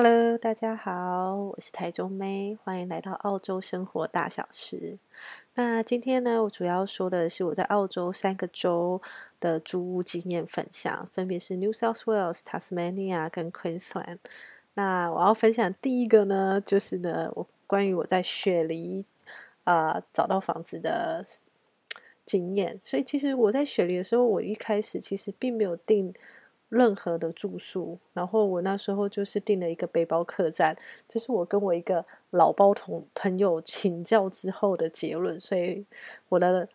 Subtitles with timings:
[0.00, 4.96] Hello，大家好，我是台中妹，欢迎来到澳洲生活大小事。
[5.54, 9.02] 那今天呢，我主要说的是我在澳洲三个州
[9.40, 14.18] 的租屋经验分享，分别是 New South Wales、Tasmania 跟 Queensland。
[14.74, 19.04] 那我要分享第一个呢，就是呢，我关于我在雪梨
[19.64, 21.26] 啊、找到房子的
[22.24, 22.78] 经验。
[22.84, 26.14] 所以其实我在雪梨的时候，我一开始其实并没有定。
[26.68, 30.76] 任何的住宿，然后我那时候就是订了一个背包客栈，
[31.08, 35.40] 这是我跟我一个老包同朋友请教之后的结论。
[35.40, 35.86] 所以
[36.28, 36.68] 我的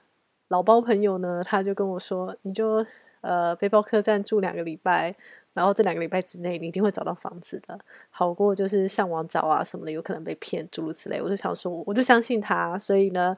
[0.48, 2.84] 老包朋友呢，他就跟我说：“你就
[3.22, 5.16] 呃背包客栈住两个礼拜，
[5.54, 13.38] 然后这两个礼拜之内你一定会找到房子的，好过就是上网找啊什么的，有可能被骗诸如此类。”我就想说，我就相信他，所以呢，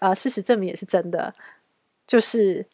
[0.00, 1.32] 啊、事实证明也是真的，
[2.06, 2.66] 就是。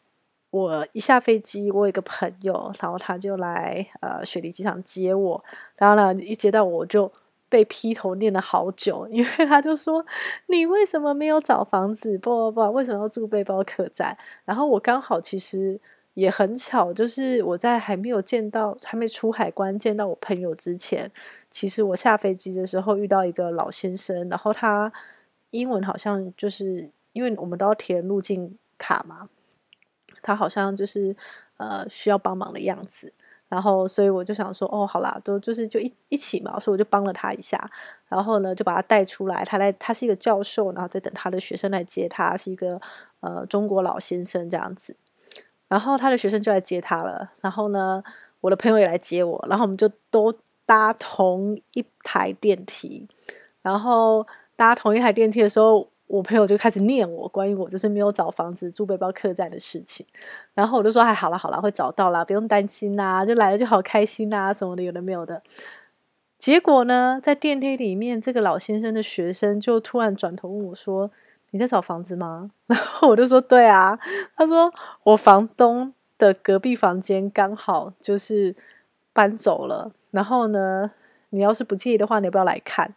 [0.53, 5.43] 我一下飞机，我有一个朋友，然后他就来呃雪梨机场接我。
[5.77, 7.11] 然后呢，一接到我就
[7.49, 10.05] 被劈头念了好久，因为他就说
[10.45, 12.19] ：“你为什么没有找房子？
[12.19, 15.79] 不不不，为什么要住背包客栈？”然后我刚好其实
[16.13, 21.11] 也很巧，就是我在还没有见到、还没出海关见到我朋友之前，
[21.49, 24.93] 其实我下飞机的时候遇到一个老先生，然后他
[25.49, 29.27] 英文好像就是因为我们都要填入境卡嘛。
[30.23, 31.15] 他好像就是
[31.57, 33.13] 呃需要帮忙的样子，
[33.49, 37.63] 然后所以我就想说，哦，好啦，都就是就一一起嘛，所以我就帮了他一下，
[38.07, 42.81] 然后呢就把他带出来，他来他是一个教授，然后在等他的学生来接他，是一个
[43.19, 44.95] 呃中国老先生这样子，
[45.67, 48.03] 然后他的学生就来接他了，然后呢
[48.41, 50.33] 我的朋友也来接我，然后我们就都
[50.65, 53.07] 搭同一台电梯，
[53.61, 55.89] 然后搭同一台电梯的时候。
[56.13, 60.05] 我朋友就开始念我关于我就是没有找房子住背包客栈的事情，
[60.53, 65.41] 然后我就说：“哎，好了好了，会找到啦，不用担心啦，就来了就好开心啦，什么的有的没有的。”
[66.37, 71.09] 结果呢，在电梯里面，这个老先生的学生就突然转头问我说
[71.49, 73.97] ：“你在找房子吗？” 然后我就说：“对啊。”
[74.37, 74.71] 他说
[75.05, 78.55] ：“我房东的隔壁房间刚好就是
[79.13, 80.91] 搬走了，然后呢，
[81.31, 82.93] 你要是不介意的话，你不要来看？”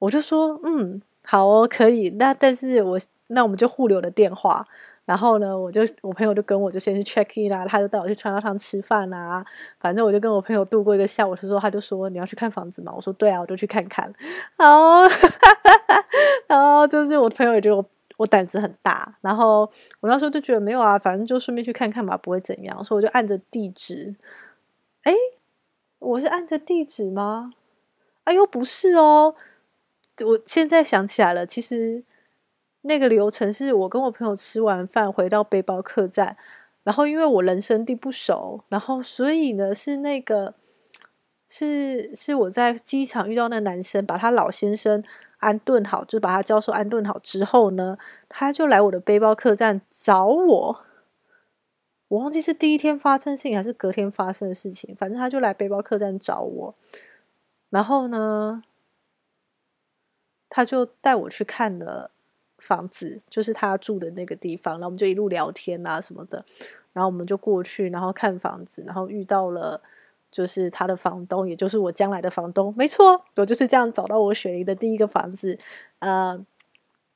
[0.00, 2.10] 我就说：“嗯。”好哦，可以。
[2.10, 2.98] 那但是我
[3.28, 4.66] 那我们就互留了电话。
[5.06, 9.44] 然后呢，我就我朋友就跟我就先去 check in 啊，他就带我去川辣汤吃饭啊。
[9.78, 11.36] 反正我就跟我朋友度过一个下午。
[11.36, 12.90] 他说他就说你要去看房子吗？
[12.96, 14.10] 我说对啊，我就去看看。
[14.56, 15.06] 好哦，
[16.48, 17.84] 然后就是我朋友也觉得我
[18.16, 19.14] 我胆子很大。
[19.20, 19.70] 然后
[20.00, 22.82] 我那时候就觉得没有啊，反正就顺便去看看吧，不会怎样。
[22.82, 24.14] 所以我就按着地址。
[25.02, 25.12] 哎，
[25.98, 27.52] 我是按着地址吗？
[28.24, 29.34] 哎呦，不是哦。
[30.24, 32.04] 我现在想起来了，其实
[32.82, 36.36] 那个流程是我跟我朋友吃完饭回到背包客栈，
[36.84, 40.54] 然后因为我人生地不熟，然后所以呢是那个
[41.48, 45.02] 是是我在机场遇到那男生，把他老先生
[45.38, 47.98] 安顿好，就把他教授安顿好之后呢，
[48.28, 50.80] 他就来我的背包客栈找我。
[52.06, 56.74] 我忘记是第一天发生事情还是隔天发生的事情，反正他就来背包客栈找我，
[57.70, 58.62] 然后呢。
[60.56, 62.12] 他就带我去看了
[62.58, 66.44] 房子，就是他住的那个地方，然后我们就一路聊天啊什么的，
[66.92, 69.82] 然后我们就过去，然后看房子，然后遇到了
[70.30, 75.58] 就是他的房东，也就是我将来的房东，没错，我就是这样找到我雪梨的第一个房子。
[75.98, 76.40] 呃，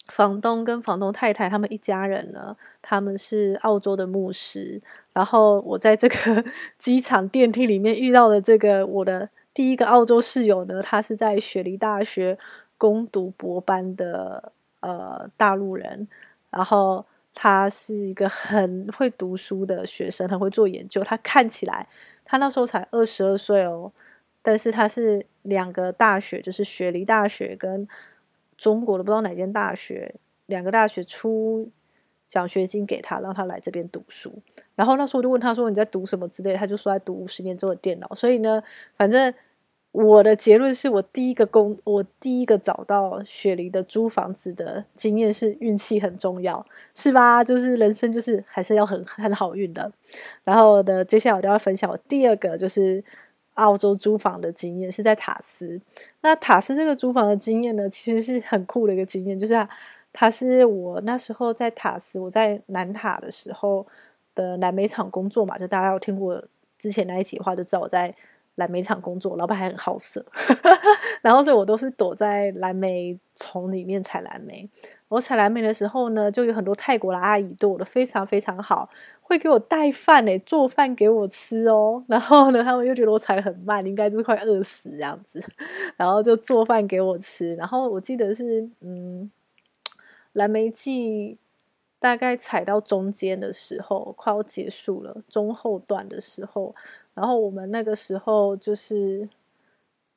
[0.09, 4.83] 房东跟房东太太他们一家人呢，他们是澳洲的牧师，
[5.13, 6.45] 然后我在这个
[6.77, 12.37] 机场电梯里面遇到的这个我的第一个澳洲室友呢，他是在雪梨大学。
[12.79, 16.07] 攻读博班的呃大陆人，
[16.49, 21.03] 然后他是一个很会读书的学生，很会做研究。
[21.03, 21.89] 他看起来
[22.25, 23.93] 他那时候才二十二岁哦，
[24.43, 27.87] 但是他是两个大学，就是雪梨大学跟
[28.57, 30.15] 中国的不知道哪间大学，
[30.47, 31.69] 两个大学出
[32.29, 34.33] 奖学金给他，让他来这边读书。
[34.77, 38.15] 然后那时候我就问他说：“你在读什么之类？”他就说在读五十年之后的电脑。
[38.15, 38.63] 所以呢，
[38.97, 39.35] 反正。
[40.01, 46.65] 我的结论是我第一个工，我第一个找到雪梨的租房子的经验是运气很重要，
[46.95, 47.43] 是吧？
[47.43, 49.91] 就是人生就是还是要很很好运的。
[50.45, 53.03] 然后的接下来我就要分享我第二个就是
[53.55, 55.81] 澳洲租房的经验，是在塔斯。
[56.21, 59.67] 那塔斯这个租房的经验呢，其实是很酷的一个经验，就是
[60.13, 63.85] 它，是我那时候在塔斯，我在南塔的时候
[64.37, 66.41] 的南美厂工作嘛，就大家有听过
[66.79, 68.15] 之前那一集的话，就知道我在。
[68.59, 70.25] 蓝莓厂工作，老板还很好色，
[71.23, 74.69] 然后所以我都是躲在蓝莓丛里面采蓝莓。
[75.07, 78.91] 我采蓝莓的时候呢，就有很多泰国的阿姨对我的非常非常好，
[79.23, 82.03] 会给我带饭诶，做饭给我吃哦。
[82.09, 85.41] 然后呢，他们又觉得我采很慢，应该就是快饿死这样子，
[85.97, 87.55] 然后就做饭给我吃。
[87.55, 89.31] 然后我记得是嗯，
[90.33, 91.39] 蓝莓季
[92.01, 96.75] 大概采到中间的时候，快要结束了，中后段的时候，
[97.19, 99.29] 然后我们那个时候就是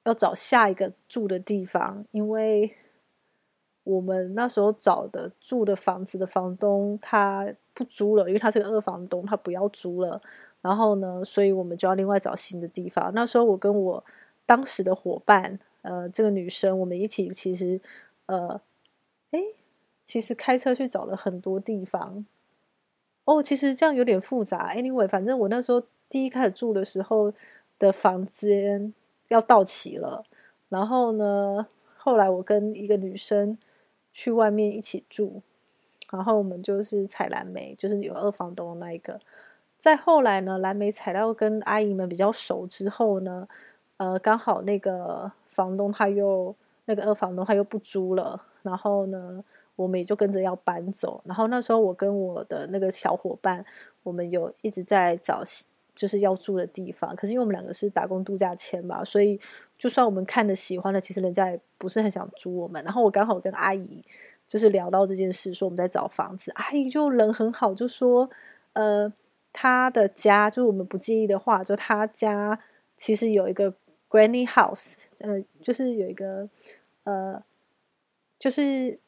[0.03, 2.75] 要找下一个住的地方，因为。
[3.83, 10.21] 我们那时候找的住的房子的房东他不租了，因为他是个二房东，他不要租了。
[10.61, 13.11] 然后呢，所以我们就要另外找新的地方。
[13.15, 14.03] 那时候我跟我
[14.45, 17.81] 当时的伙伴，呃，这个女生，我们一起其实，
[18.27, 18.61] 呃，
[19.31, 19.55] 诶，
[20.05, 22.23] 其实开车去找了很多地方。
[23.25, 24.73] 哦，其实这样有点复杂。
[24.73, 27.33] Anyway，反正我那时候第一开始住的时候
[27.79, 28.93] 的房间
[29.27, 30.23] 要到期了。
[30.69, 33.57] 然后呢，后来我跟一个女生。
[34.13, 35.41] 去外面一起住，
[36.11, 39.17] 然后我们就是采蓝莓，就是有二房东的那一个。
[39.77, 43.47] 再后来呢，蓝莓采到跟阿姨们比较熟之后呢，
[43.95, 46.53] 呃，刚好那个房东他又
[46.83, 49.41] 那个二房东他又不租了，然后呢，
[49.75, 51.21] 我们也就跟着要搬走。
[51.25, 53.65] 然后那时候我跟我的那个小伙伴，
[54.03, 55.43] 我们有一直在找
[55.93, 59.39] 就是要住的地方，可是因为我们两个是打工度假签嘛，所以。
[59.81, 62.83] 就算我们看的喜欢的，其实人家也不是很想租我们。
[62.83, 63.99] 然后我刚好跟阿姨
[64.47, 68.29] 就是聊到这件事，说我们在找房子，阿姨就人很好，就说
[68.73, 69.11] 呃，
[69.51, 72.59] 她的家就是我们不介意的话，就她家
[72.95, 73.73] 其实有一个
[74.07, 76.47] granny house，呃，就是有一个
[77.03, 77.41] 呃，
[78.37, 78.99] 就是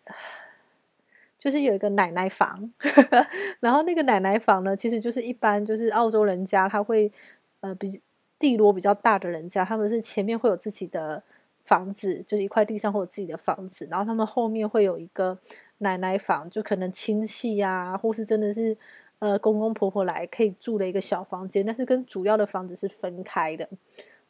[1.44, 2.72] 就是有一个奶奶房。
[3.60, 7.12] 然后那个奶奶房呢，其实就是一般就是澳洲人家他会
[7.60, 8.02] 呃比。
[8.40, 11.24] 地罗比较大的人家，他们是前面会有自己的
[11.64, 15.38] 房子，就是一块地上会有自己的房子，然后他们后面会有一个
[15.78, 18.76] 奶奶房，就可能亲戚呀、或是真的是
[19.20, 23.70] 呃公公婆婆来可以住的一个小房间，但是跟主要的房子是分开的。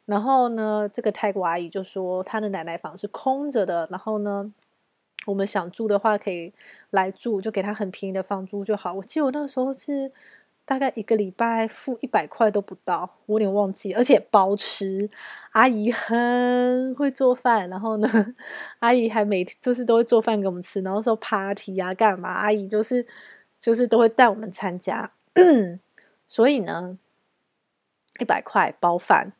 [0.06, 4.52] 然后呢，这个泰国阿姨就说她的奶奶房是空着的，然后呢，
[5.26, 6.52] 我们想住的话可以
[6.90, 8.92] 来住，就给他很便宜的房租就好。
[8.94, 10.12] 我记得我那个时候是。
[10.66, 15.10] 大概一个礼拜付一百块都不到，我有点忘记，而且包吃。
[15.50, 18.08] 阿姨很会做饭，然后呢，
[18.80, 23.06] 阿姨还每天就是都会做饭给我们吃，然后说 party 啊干嘛，阿姨就是
[23.60, 25.12] 就是都会带我们参加。
[26.26, 26.98] 所以呢，
[28.18, 29.34] 一百块包饭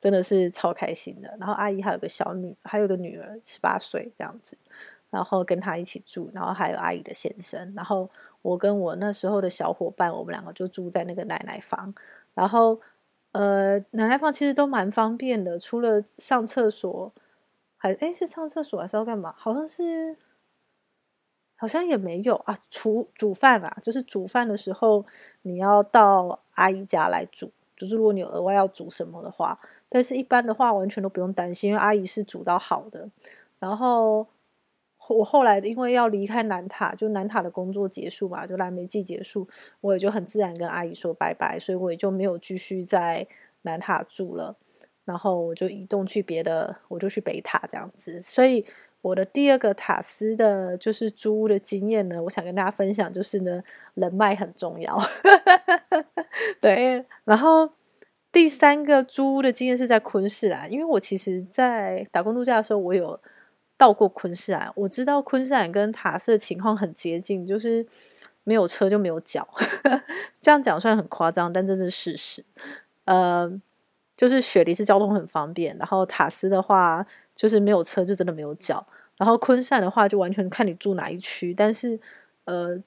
[0.00, 1.36] 真的是超开心的。
[1.38, 4.58] 然后阿姨还有个小女，还有个女儿十八岁这样子，
[5.14, 8.10] 然后跟她一起住，然后还有阿姨的先生，然后。
[8.44, 11.94] 我跟我那时候的小伙伴，我们两个就住在那个奶奶房，
[12.34, 12.78] 然后，
[13.32, 17.10] 呃，奶奶房其实都蛮方便的，除了上厕所，
[17.78, 19.32] 还诶是上厕所还是要干嘛？
[19.38, 20.14] 好像是，
[21.56, 22.54] 好像也没有啊。
[22.68, 25.06] 煮煮饭啊，就是煮饭的时候
[25.40, 29.58] 你要到阿姨家来煮，就是如果你有额外要煮什么的话，
[29.88, 33.08] 但是一般的话完全都不用担心，因为阿姨是煮到好的，
[33.58, 34.26] 然后。
[35.08, 39.46] 我后来因为要离开南塔，就南塔的工作结束嘛，就蓝莓季结束，
[39.80, 43.26] 我也就很自然跟阿姨说拜拜，所以我也就没有继续在
[43.62, 44.56] 南塔住了，
[45.04, 48.22] 然后我就移动去别的，我就去北塔这样子。
[48.22, 48.64] 所以
[49.02, 53.62] 我的第二个塔斯的，就是租屋的经验呢，我想跟大家分享，就是呢，
[53.92, 54.98] 人脉很重要。
[56.62, 57.70] 对，然后
[58.32, 63.20] 第三个租屋的经验是在昆士兰，因为我其实，在打工度假的时候，我有。
[63.76, 67.84] 到过昆士兰，我知道昆士兰跟塔斯的情况很接近，就是
[68.44, 69.46] 没有车就没有脚。
[70.40, 72.44] 这样讲虽然很夸张，但这是事实。
[73.04, 73.50] 呃，
[74.16, 77.04] 就是雪梨是交通很方便，然后塔斯的话
[77.34, 78.86] 就是没有车就真的没有脚。
[79.16, 81.98] 然后昆士兰的话就完全看你住哪一区，但是
[82.44, 82.80] 呃，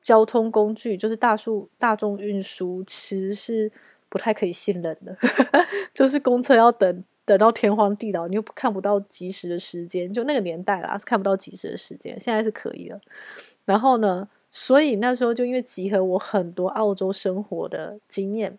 [0.00, 3.70] 交通工具就是大数大众运输其实是
[4.08, 5.16] 不太可以信任的，
[5.92, 7.04] 就是公车要等。
[7.30, 12.18] 等到天荒地老，你又看不到及时的时间，就那个年代啦，是看不到及时的时间。
[12.18, 13.00] 现在是可以了。
[13.64, 18.58] 然后呢，所以那时候就因为集合我很多澳洲生活的经验，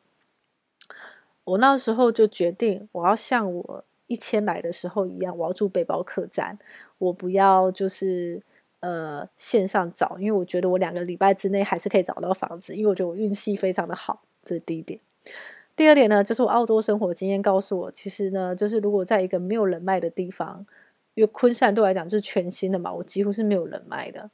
[1.43, 6.57] 我那时候就决定，我要像我一签来的时候一样，我要住背包客栈，
[6.97, 8.41] 我不要就是
[8.79, 14.97] 呃线上找，因为我觉得我两个礼拜之内还是可以找到房子，因为我觉得我运气非常的好，这是第一点。
[15.75, 20.65] 第二点呢，就是我澳洲生活经验告诉我，其实呢，就是如果在一个没有人脉的地方，
[21.15, 24.29] 因为昆山对我来讲就是全新的嘛，我几乎是没有人脉的，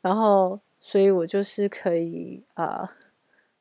[0.00, 2.88] 然后所以我就是可以呃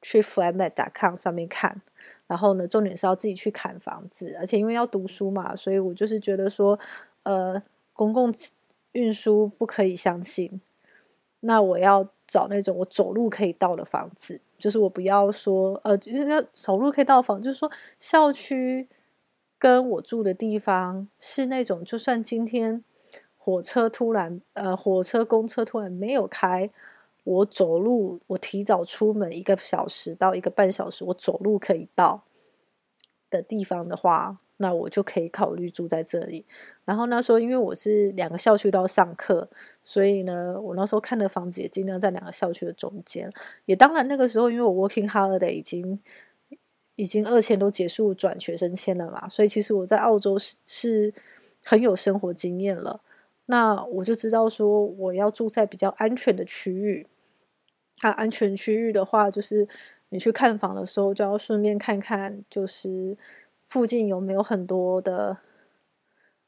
[0.02, 1.82] 去 flatmate.com 上面看，
[2.28, 6.78] 然后呢，重点是要自己去砍房子，而且因为要读书嘛，所以我就是觉得说，
[7.24, 7.62] 呃，
[7.94, 8.34] 公共
[8.92, 10.62] 运输不可以相信，
[11.42, 17.70] 那我要找那种我走路可以到的房子，就是我不要说呃，就是要走路可以到房，就是说
[18.00, 18.88] 校区
[19.60, 22.84] 跟我住的地方是那种，就算今天
[23.38, 26.70] 火车突然呃，火车公车突然没有开，
[27.24, 32.24] 我走路我提早出门一个小时到一个半小时，我走路可以到
[33.30, 34.38] 的地方的话。
[34.62, 36.46] 那我就可以考虑住在这里。
[36.86, 39.50] 然后那时候，因为我是两个校区都要上课，
[39.84, 43.32] 所以呢，我那时候看的房子也尽量在两个校区的中间。
[43.66, 46.00] 也当然，那个时候因为我 working holiday 已经
[46.96, 51.14] 已经二签都结束，转学生签了嘛，所以其实我在澳洲是是
[51.64, 53.02] 很有生活经验了。
[53.48, 57.08] 那我就知道说，我要住在比较安全的区域。
[57.98, 59.68] 它安全区域的话，就是
[60.10, 63.18] 你去看房的时候，就要顺便看看，就是。
[63.72, 65.38] 附近有没有很多的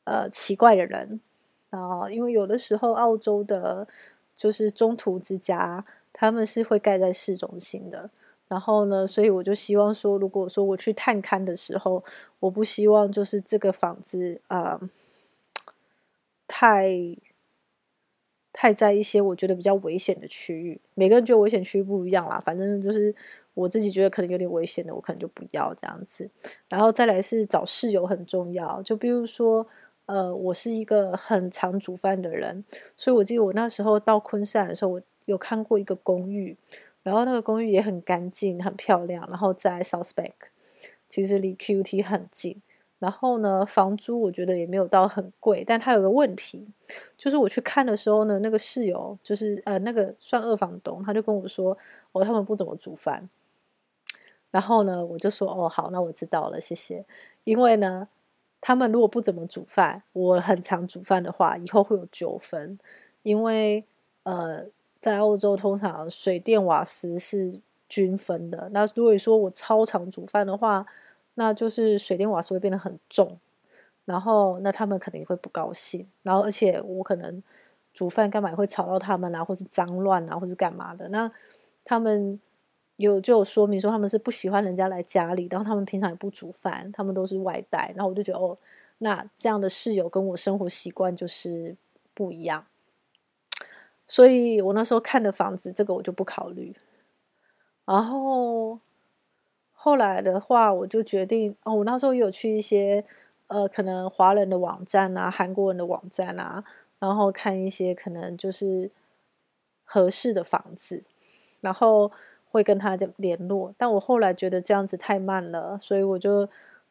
[0.03, 1.21] 呃奇怪的人
[1.69, 2.09] 啊？
[2.11, 3.87] 因为有的时候澳洲的，
[4.35, 8.09] 就是中途之家，他们是会盖在市中心的。
[8.49, 12.03] 然后呢，所以我就希望说，如果说我去探勘的时候，
[12.41, 14.77] 我不希望就是这个房子啊、
[16.45, 16.91] 太
[18.51, 20.81] 太在一些我觉得比较危险的区域。
[20.93, 23.15] 每个人觉得危险区域不一样啦，反正就是。
[23.53, 26.29] 我自己觉得可能有点危险的，我可能就不要这样子。
[26.67, 29.65] 然后再来是找室友很重要，就比如说，
[30.05, 32.63] 呃，我是一个很常煮饭的人，
[32.97, 36.57] 所以我记得我那时候到昆山的时候，我有看过一个公寓，
[37.03, 40.31] 然后那个公寓也很干净、很漂亮，然后在 South Bank，
[41.07, 42.61] 其实离 QT 很近。
[42.99, 46.65] 然后呢，房租我觉得也没有到很贵，但它有个问题，
[47.17, 51.77] 就是我去看的时候呢，那个室友就是呃那个算二房东，他就跟我说，
[52.13, 53.29] 哦，他们不怎么煮饭。
[54.53, 57.03] 然后呢，我就说哦，好，那我知道了，谢谢。
[57.43, 58.07] 因为呢，
[58.61, 62.77] 他们如果不怎么煮饭，我很常煮饭的话，以后会有纠纷。
[63.23, 63.83] 因为
[64.21, 64.63] 呃，
[64.99, 68.69] 在澳洲通常水电瓦斯是均分的。
[68.71, 70.85] 那如果说我超常煮饭的话，
[71.33, 73.39] 那就是水电瓦斯会变得很重，
[74.05, 76.07] 然后那他们肯定会不高兴。
[76.21, 77.41] 然后而且我可能
[77.91, 81.09] 煮饭干嘛也会吵到他们啊，或是脏乱啊，或是干嘛的。
[81.09, 81.31] 那
[81.83, 82.39] 他们。
[82.97, 87.91] 有就有说明说他们是不喜欢人家来家里，然后他们平常也不煮饭，他们都是外带。
[87.95, 88.55] 然后我就觉得哦，
[88.99, 91.75] 那这样的室友跟我生活习惯就是
[92.13, 92.65] 不一样，
[94.07, 96.75] 所以我那时候看的房子，这个我就不考虑。
[97.85, 98.79] 然后
[99.73, 103.03] 后来的话，我就决定哦，我那时候有去一些
[103.47, 106.63] 呃，可能华人的网站啊，韩国人的网站啊，
[106.99, 108.91] 然后看一些可能就是
[109.83, 111.03] 合适的房子，
[111.59, 112.11] 然后。
[112.53, 116.47] 会跟他联络，但我后来觉得这样子太慢了，所以我就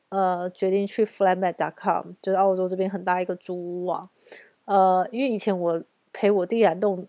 [0.09, 4.09] 呃决定去 Flatmate.com，就是澳洲这边很大一个租屋网。
[4.64, 5.81] 呃，因为以前我
[6.12, 7.07] 陪我弟来弄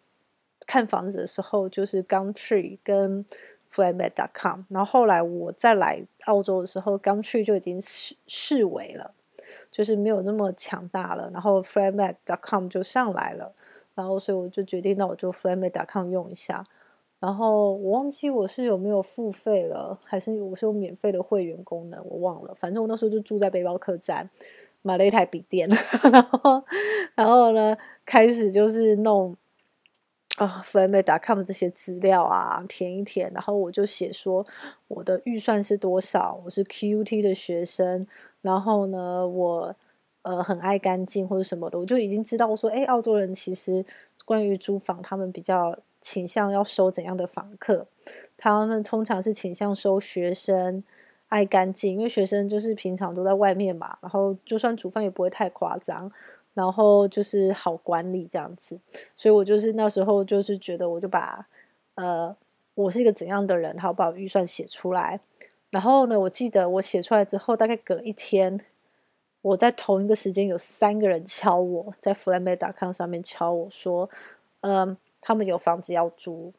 [0.67, 3.25] 看房子的时候，就是 Gumtree 跟
[3.74, 9.15] Flatmate.com，然后后来我再来澳洲的时候，Gumtree 就已经式式微了，
[9.72, 13.51] 就是没有那么强大了，然后 Flatmate.com 就上来了，
[13.95, 16.63] 然后所以我就决定，那我就 Flatmate.com 用一下。
[17.24, 22.53] 然后我忘记我是有没有付费了，还是我是有免费的会员功能，我忘了。
[22.60, 24.30] 反正我那时候就住在背包客栈，
[24.82, 25.70] 买了一台笔电，
[26.12, 26.62] 然后，
[27.15, 29.34] 然后呢，开始就是弄
[30.36, 33.32] 啊，Flatmate.com 这些资料啊，填一填。
[33.34, 34.46] 然后我就写说
[34.89, 38.06] 我的预算是多少，我是 QT 的学生，
[38.42, 39.74] 然后呢，我
[40.24, 43.86] 呃很爱干净或者什么的，我就已经知道说，哎，澳洲人其实
[44.25, 45.74] 关于租房，他们比较。
[46.03, 47.88] 倾向要收怎样的房客？
[48.38, 50.83] 他们通常是倾向收学生，
[51.29, 56.12] 爱干净，因为学生就是平常都在外面嘛，然后就算煮饭也不会太夸张，
[56.53, 58.77] 然后就是好管理这样子。
[59.15, 61.48] 所以我就是那时候就是觉得，我就把
[61.95, 62.36] 呃，
[62.75, 65.22] 我是一个怎样的人，然后把预算写出来。
[65.72, 68.60] 然后呢，我记得我写出来之后，大概隔一天，
[69.41, 74.07] 我在同一个时间有三个人敲我，在 Flatmate.com 上面敲我说，
[74.62, 74.95] 嗯、
[75.25, 76.53] 他们有房子要租，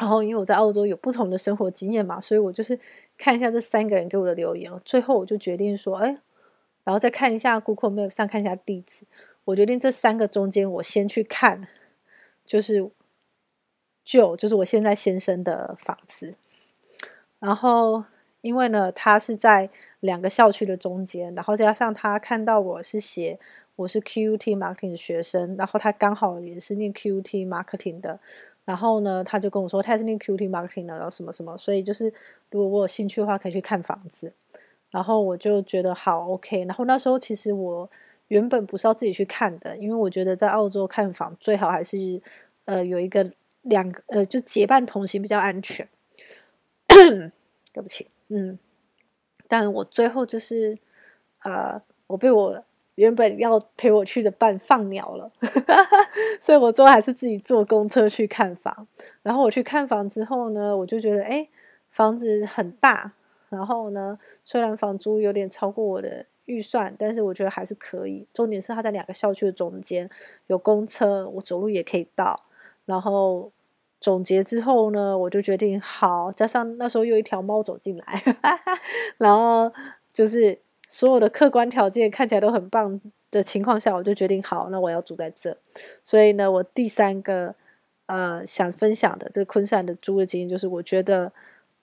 [0.00, 2.76] 然后因为我在澳洲有不同的生活经验嘛，所以我就是
[3.16, 6.08] 看一下这三个人给我的留言，最后我就决定说，哎，
[6.82, 9.06] 然后再看一下 Google Map 上看一下地址，
[9.44, 11.68] 我决定这三个中间我先去看，
[12.44, 12.90] 就是
[14.04, 16.34] 就就是我现在先生的房子，
[17.38, 18.02] 然后
[18.40, 19.70] 因为呢，他是在
[20.00, 23.38] 两个校区的中间，然后加上他看到我是写。
[23.78, 28.18] 我是 QT Marketing 的学生，然后他刚好也是念 QT Marketing 的，
[28.64, 32.12] 然后呢，他就跟我说他是念 QT Marketing 的，然后什么什么，所以就是
[32.50, 34.32] 如果我有兴趣的话，可以去看房子。
[34.90, 36.64] 然后我就觉得好 OK。
[36.64, 37.88] 然后那时候其实我
[38.26, 42.20] 原本不是要自己去看的，因为我觉得在澳洲看房最好还是
[42.64, 43.30] 呃有一个
[43.62, 45.88] 两个呃就结伴同行比较安全。
[47.72, 48.58] 对不起，嗯，
[49.46, 50.76] 但我最后就是
[51.44, 52.64] 呃我被我
[52.98, 55.30] 原本要陪我去的伴放鸟了，
[56.40, 58.86] 所以我最后还是自己坐公车去看房。
[59.22, 61.48] 然后我去看房之后呢，我就觉得哎
[61.90, 63.12] 房子很大，
[63.48, 66.26] 然后呢虽然房租有点超过我的。
[66.48, 68.26] 预算，但是我觉得还是可以。
[68.32, 70.08] 重点是它在两个校区的中间，
[70.46, 72.42] 有公车，我走路也可以到。
[72.86, 73.52] 然后
[74.00, 78.22] 总结之后呢，我就决定好，加上那时候又一条猫走进来，
[79.18, 79.70] 然后
[80.14, 85.56] 就是所有的客观条件看起来都很棒的情况下，我就决定好，那我要住在这。
[86.02, 87.54] 所以呢，我第三个
[88.06, 91.30] 呃想分享的这个昆山的租的经验，就是我觉得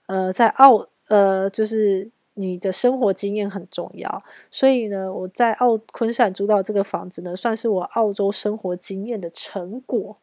[0.07, 2.09] 呃在澳呃就是。
[2.37, 4.21] 你的生活经验很重要，
[4.51, 10.17] 所以呢，我在澳昆山租到这个房子呢，算是我澳洲生活经验的成果，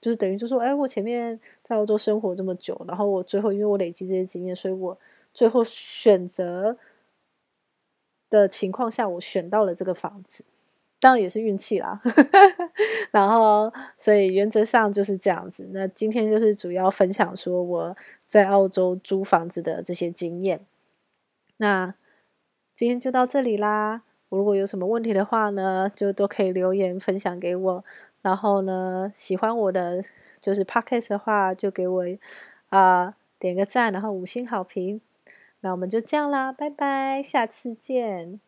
[0.00, 4.98] 就是等于就说，哎，我前面在澳洲生活这么久，然后我最后因为我累积这些经验，所以我
[5.32, 6.76] 最后选择
[8.40, 10.44] 的情况下，我选到了这个房子，
[11.00, 12.00] 当然也是运气啦。
[13.10, 15.68] 然后，所以原则上就是这样子。
[15.72, 17.96] 那今天就是主要分享说我
[18.26, 20.64] 在澳洲租房子的这些经验。
[21.58, 21.94] 那
[22.74, 24.02] 今天就到这里啦。
[24.30, 27.84] 我如果有什么问题的话呢，就都可以留言分享给我。
[28.22, 30.02] 然后呢，喜欢我的
[30.40, 32.04] 就是 Podcast 的话，就给我
[32.70, 35.00] 啊、点个赞，然后五星好评。
[35.62, 38.40] 那我们就这样啦，拜拜，下次见。